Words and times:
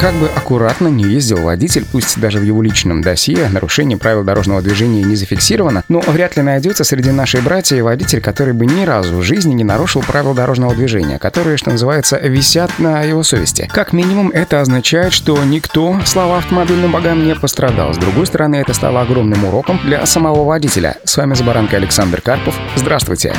Как 0.00 0.14
бы 0.14 0.30
аккуратно 0.34 0.88
не 0.88 1.04
ездил 1.04 1.42
водитель, 1.42 1.84
пусть 1.84 2.18
даже 2.18 2.38
в 2.38 2.42
его 2.42 2.62
личном 2.62 3.02
досье 3.02 3.50
нарушение 3.50 3.98
правил 3.98 4.24
дорожного 4.24 4.62
движения 4.62 5.02
не 5.02 5.14
зафиксировано, 5.14 5.84
но 5.88 6.00
вряд 6.00 6.38
ли 6.38 6.42
найдется 6.42 6.84
среди 6.84 7.10
нашей 7.10 7.42
братьев 7.42 7.84
водитель, 7.84 8.22
который 8.22 8.54
бы 8.54 8.64
ни 8.64 8.86
разу 8.86 9.18
в 9.18 9.22
жизни 9.22 9.52
не 9.52 9.62
нарушил 9.62 10.00
правила 10.00 10.34
дорожного 10.34 10.74
движения, 10.74 11.18
которые, 11.18 11.58
что 11.58 11.70
называется, 11.70 12.16
висят 12.16 12.78
на 12.78 13.02
его 13.02 13.22
совести. 13.22 13.68
Как 13.70 13.92
минимум, 13.92 14.30
это 14.30 14.62
означает, 14.62 15.12
что 15.12 15.36
никто, 15.44 16.00
слава 16.06 16.38
автомобильным 16.38 16.92
богам, 16.92 17.22
не 17.22 17.34
пострадал. 17.34 17.92
С 17.92 17.98
другой 17.98 18.24
стороны, 18.24 18.56
это 18.56 18.72
стало 18.72 19.02
огромным 19.02 19.44
уроком 19.44 19.78
для 19.84 20.06
самого 20.06 20.44
водителя. 20.44 20.96
С 21.04 21.14
вами 21.18 21.34
Забаранка 21.34 21.76
Александр 21.76 22.22
Карпов. 22.22 22.54
Здравствуйте. 22.74 23.34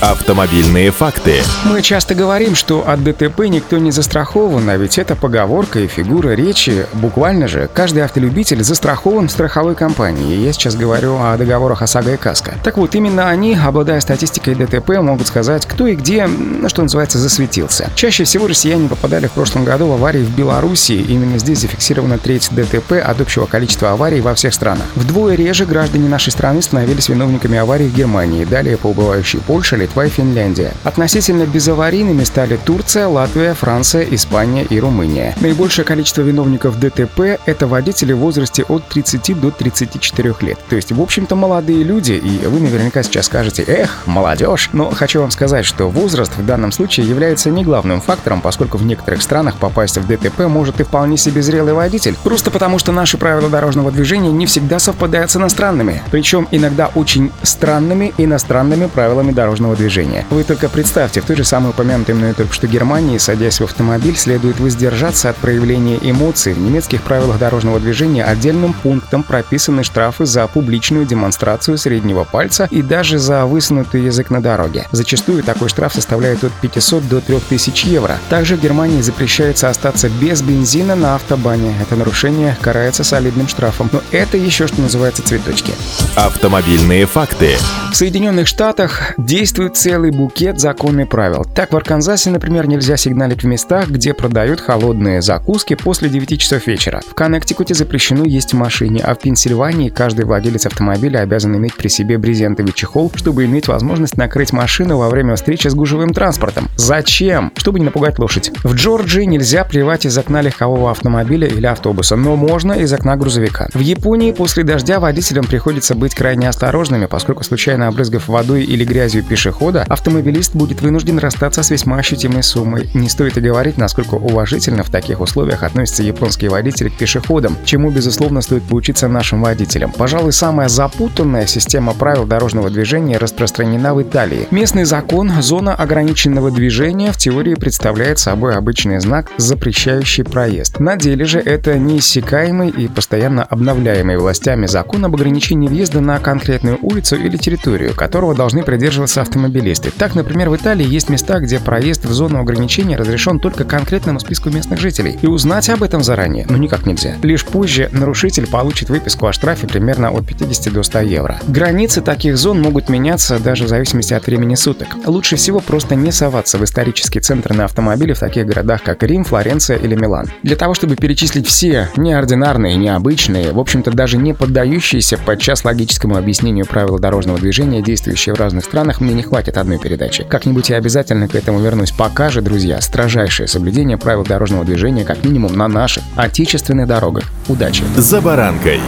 Автомобильные 0.00 0.90
факты. 0.90 1.42
Мы 1.64 1.80
часто 1.82 2.14
говорим, 2.14 2.54
что 2.54 2.86
от 2.86 3.02
ДТП 3.02 3.40
никто 3.48 3.78
не 3.78 3.90
застрахован, 3.90 4.68
а 4.68 4.76
ведь 4.76 4.98
это 4.98 5.16
поговорка 5.16 5.80
и 5.80 5.86
фигура 5.86 6.30
речи. 6.30 6.86
Буквально 6.92 7.48
же, 7.48 7.70
каждый 7.72 8.04
автолюбитель 8.04 8.62
застрахован 8.62 9.28
в 9.28 9.30
страховой 9.30 9.74
компании. 9.74 10.36
Я 10.36 10.52
сейчас 10.52 10.76
говорю 10.76 11.16
о 11.18 11.36
договорах 11.36 11.82
ОСАГО 11.82 12.14
и 12.14 12.16
КАСКО. 12.16 12.54
Так 12.62 12.76
вот, 12.76 12.94
именно 12.94 13.30
они, 13.30 13.54
обладая 13.56 14.00
статистикой 14.00 14.54
ДТП, 14.54 14.90
могут 15.00 15.26
сказать, 15.26 15.66
кто 15.66 15.86
и 15.86 15.94
где, 15.94 16.26
ну, 16.26 16.68
что 16.68 16.82
называется, 16.82 17.18
засветился. 17.18 17.90
Чаще 17.94 18.24
всего 18.24 18.46
россияне 18.46 18.88
попадали 18.88 19.26
в 19.26 19.32
прошлом 19.32 19.64
году 19.64 19.86
в 19.86 19.92
аварии 19.92 20.22
в 20.22 20.36
Беларуси. 20.36 20.92
Именно 20.92 21.38
здесь 21.38 21.60
зафиксирована 21.60 22.18
треть 22.18 22.50
ДТП 22.52 22.92
от 23.04 23.20
общего 23.20 23.46
количества 23.46 23.92
аварий 23.92 24.20
во 24.20 24.34
всех 24.34 24.52
странах. 24.52 24.84
Вдвое 24.94 25.34
реже 25.34 25.64
граждане 25.64 26.08
нашей 26.08 26.30
страны 26.30 26.60
становились 26.60 27.08
виновниками 27.08 27.58
аварий 27.58 27.88
в 27.88 27.94
Германии, 27.94 28.44
далее 28.44 28.76
по 28.76 28.88
убывающей 28.88 29.40
Польше, 29.40 29.63
Литва 29.72 30.06
и 30.06 30.08
Финляндия. 30.08 30.72
Относительно 30.82 31.44
безаварийными 31.44 32.24
стали 32.24 32.56
Турция, 32.56 33.06
Латвия, 33.06 33.54
Франция, 33.54 34.06
Испания 34.10 34.64
и 34.64 34.80
Румыния. 34.80 35.34
Наибольшее 35.40 35.84
Большее 35.84 35.96
количество 35.96 36.22
виновников 36.22 36.78
ДТП– 36.78 37.20
это 37.46 37.66
водители 37.66 38.12
в 38.12 38.18
возрасте 38.18 38.62
от 38.62 38.86
30 38.88 39.40
до 39.40 39.50
34 39.50 40.34
лет. 40.40 40.58
То 40.70 40.76
есть, 40.76 40.92
в 40.92 41.02
общем-то, 41.02 41.36
молодые 41.36 41.82
люди, 41.82 42.12
и 42.12 42.46
вы 42.46 42.60
наверняка 42.60 43.02
сейчас 43.02 43.26
скажете 43.26 43.64
«Эх, 43.66 44.06
молодежь!» 44.06 44.70
Но 44.72 44.90
хочу 44.90 45.20
вам 45.20 45.30
сказать, 45.30 45.66
что 45.66 45.90
возраст 45.90 46.34
в 46.36 46.46
данном 46.46 46.70
случае 46.70 47.08
является 47.08 47.50
не 47.50 47.64
главным 47.64 48.00
фактором, 48.00 48.40
поскольку 48.40 48.78
в 48.78 48.84
некоторых 48.86 49.20
странах 49.20 49.56
попасть 49.56 49.98
в 49.98 50.06
ДТП 50.06 50.40
может 50.46 50.80
и 50.80 50.84
вполне 50.84 51.16
себе 51.16 51.42
зрелый 51.42 51.74
водитель. 51.74 52.16
Просто 52.22 52.50
потому, 52.50 52.78
что 52.78 52.92
наши 52.92 53.18
правила 53.18 53.50
дорожного 53.50 53.90
движения 53.90 54.30
не 54.30 54.46
всегда 54.46 54.78
совпадают 54.78 55.30
с 55.30 55.36
иностранными. 55.36 56.02
Причем 56.10 56.48
иногда 56.50 56.90
очень 56.94 57.30
странными 57.42 58.14
иностранными 58.16 58.86
правилами 58.86 59.32
дорожного 59.32 59.53
движения. 59.76 60.26
Вы 60.30 60.44
только 60.44 60.68
представьте, 60.68 61.20
в 61.20 61.24
той 61.24 61.36
же 61.36 61.44
самой 61.44 61.70
упомянутой 61.70 62.14
мной 62.14 62.34
только 62.34 62.52
что 62.52 62.66
Германии, 62.66 63.18
садясь 63.18 63.60
в 63.60 63.64
автомобиль, 63.64 64.16
следует 64.16 64.60
воздержаться 64.60 65.30
от 65.30 65.36
проявления 65.36 65.98
эмоций 66.02 66.52
в 66.52 66.58
немецких 66.58 67.02
правилах 67.02 67.38
дорожного 67.38 67.80
движения 67.80 68.24
отдельным 68.24 68.72
пунктом 68.72 69.22
прописаны 69.22 69.84
штрафы 69.84 70.26
за 70.26 70.46
публичную 70.46 71.06
демонстрацию 71.06 71.78
среднего 71.78 72.24
пальца 72.24 72.68
и 72.70 72.82
даже 72.82 73.18
за 73.18 73.46
высунутый 73.46 74.02
язык 74.02 74.30
на 74.30 74.42
дороге. 74.42 74.86
Зачастую 74.92 75.42
такой 75.42 75.68
штраф 75.68 75.94
составляет 75.94 76.44
от 76.44 76.52
500 76.52 77.08
до 77.08 77.20
3000 77.20 77.86
евро. 77.86 78.18
Также 78.28 78.56
в 78.56 78.60
Германии 78.60 79.00
запрещается 79.00 79.68
остаться 79.68 80.08
без 80.08 80.42
бензина 80.42 80.94
на 80.94 81.14
автобане. 81.14 81.74
Это 81.80 81.96
нарушение 81.96 82.56
карается 82.60 83.04
солидным 83.04 83.48
штрафом. 83.48 83.88
Но 83.92 84.00
это 84.10 84.36
еще 84.36 84.66
что 84.66 84.80
называется 84.80 85.22
цветочки. 85.22 85.72
Автомобильные 86.16 87.06
факты. 87.06 87.56
В 87.92 87.96
Соединенных 87.96 88.48
Штатах 88.48 89.12
действует 89.44 89.76
целый 89.76 90.10
букет 90.10 90.58
законов 90.58 90.84
и 90.84 91.04
правил. 91.04 91.44
Так, 91.54 91.74
в 91.74 91.76
Арканзасе, 91.76 92.30
например, 92.30 92.66
нельзя 92.66 92.96
сигналить 92.96 93.42
в 93.42 93.46
местах, 93.46 93.90
где 93.90 94.14
продают 94.14 94.58
холодные 94.58 95.20
закуски 95.20 95.74
после 95.74 96.08
9 96.08 96.40
часов 96.40 96.66
вечера. 96.66 97.02
В 97.06 97.14
Коннектикуте 97.14 97.74
запрещено 97.74 98.24
есть 98.24 98.54
в 98.54 98.56
машине, 98.56 99.02
а 99.04 99.14
в 99.14 99.18
Пенсильвании 99.18 99.90
каждый 99.90 100.24
владелец 100.24 100.64
автомобиля 100.64 101.18
обязан 101.18 101.54
иметь 101.56 101.74
при 101.74 101.88
себе 101.88 102.16
брезентовый 102.16 102.72
чехол, 102.72 103.12
чтобы 103.14 103.44
иметь 103.44 103.68
возможность 103.68 104.16
накрыть 104.16 104.54
машину 104.54 104.96
во 104.96 105.10
время 105.10 105.36
встречи 105.36 105.68
с 105.68 105.74
гужевым 105.74 106.14
транспортом. 106.14 106.70
Зачем? 106.76 107.52
Чтобы 107.56 107.80
не 107.80 107.84
напугать 107.84 108.18
лошадь. 108.18 108.50
В 108.62 108.74
Джорджии 108.74 109.24
нельзя 109.24 109.64
плевать 109.64 110.06
из 110.06 110.16
окна 110.16 110.40
легкового 110.40 110.90
автомобиля 110.90 111.48
или 111.48 111.66
автобуса, 111.66 112.16
но 112.16 112.36
можно 112.36 112.72
из 112.72 112.90
окна 112.94 113.16
грузовика. 113.16 113.68
В 113.74 113.80
Японии 113.80 114.32
после 114.32 114.64
дождя 114.64 115.00
водителям 115.00 115.44
приходится 115.44 115.94
быть 115.94 116.14
крайне 116.14 116.48
осторожными, 116.48 117.04
поскольку 117.04 117.44
случайно 117.44 117.88
обрызгав 117.88 118.28
водой 118.28 118.64
или 118.64 118.86
грязью 118.86 119.22
пешехода, 119.34 119.84
автомобилист 119.88 120.54
будет 120.54 120.80
вынужден 120.80 121.18
расстаться 121.18 121.64
с 121.64 121.70
весьма 121.70 121.96
ощутимой 121.96 122.44
суммой. 122.44 122.88
Не 122.94 123.08
стоит 123.08 123.36
и 123.36 123.40
говорить, 123.40 123.78
насколько 123.78 124.14
уважительно 124.14 124.84
в 124.84 124.90
таких 124.90 125.20
условиях 125.20 125.64
относятся 125.64 126.04
японские 126.04 126.50
водители 126.52 126.88
к 126.88 126.96
пешеходам, 126.96 127.56
чему, 127.64 127.90
безусловно, 127.90 128.42
стоит 128.42 128.62
поучиться 128.62 129.08
нашим 129.08 129.42
водителям. 129.42 129.90
Пожалуй, 129.90 130.32
самая 130.32 130.68
запутанная 130.68 131.46
система 131.46 131.94
правил 131.94 132.26
дорожного 132.26 132.70
движения 132.70 133.16
распространена 133.16 133.92
в 133.92 134.02
Италии. 134.02 134.46
Местный 134.52 134.84
закон 134.84 135.32
«Зона 135.42 135.74
ограниченного 135.74 136.52
движения» 136.52 137.10
в 137.10 137.16
теории 137.16 137.56
представляет 137.56 138.20
собой 138.20 138.54
обычный 138.54 139.00
знак, 139.00 139.32
запрещающий 139.36 140.22
проезд. 140.22 140.78
На 140.78 140.94
деле 140.94 141.24
же 141.24 141.40
это 141.40 141.76
неиссякаемый 141.76 142.68
и 142.68 142.86
постоянно 142.86 143.42
обновляемый 143.42 144.16
властями 144.16 144.66
закон 144.66 145.04
об 145.06 145.16
ограничении 145.16 145.66
въезда 145.66 146.00
на 146.00 146.20
конкретную 146.20 146.78
улицу 146.82 147.16
или 147.16 147.36
территорию, 147.36 147.96
которого 147.96 148.36
должны 148.36 148.62
придерживаться 148.62 149.23
автомобилисты. 149.24 149.90
Так, 149.96 150.14
например, 150.14 150.48
в 150.48 150.56
Италии 150.56 150.88
есть 150.88 151.10
места, 151.10 151.40
где 151.40 151.58
проезд 151.58 152.06
в 152.06 152.12
зону 152.12 152.40
ограничения 152.40 152.96
разрешен 152.96 153.40
только 153.40 153.64
конкретному 153.64 154.20
списку 154.20 154.50
местных 154.50 154.80
жителей. 154.80 155.18
И 155.20 155.26
Узнать 155.34 155.68
об 155.68 155.82
этом 155.82 156.04
заранее, 156.04 156.46
ну 156.48 156.56
никак 156.56 156.86
нельзя. 156.86 157.16
Лишь 157.22 157.44
позже 157.44 157.88
нарушитель 157.90 158.46
получит 158.46 158.88
выписку 158.88 159.26
о 159.26 159.32
штрафе 159.32 159.66
примерно 159.66 160.10
от 160.10 160.24
50 160.26 160.72
до 160.72 160.84
100 160.84 161.00
евро. 161.00 161.40
Границы 161.48 162.02
таких 162.02 162.38
зон 162.38 162.62
могут 162.62 162.88
меняться 162.88 163.40
даже 163.40 163.64
в 163.64 163.68
зависимости 163.68 164.14
от 164.14 164.24
времени 164.26 164.54
суток. 164.54 164.88
Лучше 165.06 165.34
всего 165.34 165.58
просто 165.58 165.96
не 165.96 166.12
соваться 166.12 166.56
в 166.56 166.62
исторический 166.62 167.18
центр 167.18 167.52
на 167.52 167.64
автомобиле 167.64 168.14
в 168.14 168.20
таких 168.20 168.46
городах, 168.46 168.84
как 168.84 169.02
Рим, 169.02 169.24
Флоренция 169.24 169.76
или 169.76 169.96
Милан. 169.96 170.30
Для 170.44 170.54
того, 170.54 170.74
чтобы 170.74 170.94
перечислить 170.94 171.48
все 171.48 171.88
неординарные, 171.96 172.76
необычные, 172.76 173.50
в 173.50 173.58
общем-то 173.58 173.90
даже 173.90 174.18
не 174.18 174.34
поддающиеся 174.34 175.18
подчас 175.18 175.64
логическому 175.64 176.16
объяснению 176.16 176.66
правила 176.66 177.00
дорожного 177.00 177.40
движения, 177.40 177.82
действующие 177.82 178.36
в 178.36 178.38
разных 178.38 178.64
странах, 178.64 179.00
мне 179.00 179.13
не 179.14 179.22
хватит 179.22 179.56
одной 179.56 179.78
передачи. 179.78 180.24
Как-нибудь 180.24 180.70
я 180.70 180.76
обязательно 180.76 181.28
к 181.28 181.34
этому 181.34 181.60
вернусь. 181.60 181.92
Пока 181.92 182.30
же, 182.30 182.42
друзья, 182.42 182.80
строжайшее 182.80 183.46
соблюдение 183.46 183.96
правил 183.96 184.24
дорожного 184.24 184.64
движения 184.64 185.04
как 185.04 185.24
минимум 185.24 185.56
на 185.56 185.68
наших 185.68 186.02
отечественных 186.16 186.86
дорогах. 186.86 187.24
Удачи! 187.48 187.84
За 187.96 188.20
баранкой. 188.20 188.80